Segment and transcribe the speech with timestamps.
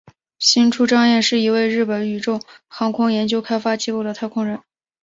[0.39, 4.59] 星出彰彦是一位日本宇宙航空研究开发机构的太空人。